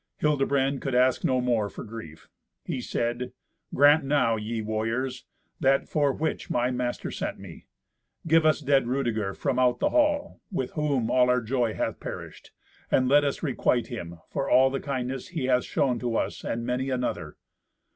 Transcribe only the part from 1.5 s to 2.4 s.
for grief.